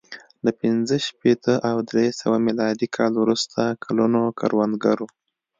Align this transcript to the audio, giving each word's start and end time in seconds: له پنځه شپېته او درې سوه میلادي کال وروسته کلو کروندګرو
له 0.45 0.51
پنځه 0.61 0.95
شپېته 1.07 1.53
او 1.69 1.77
درې 1.89 2.07
سوه 2.21 2.37
میلادي 2.47 2.87
کال 2.97 3.13
وروسته 3.23 3.61
کلو 3.83 4.05
کروندګرو 4.39 5.07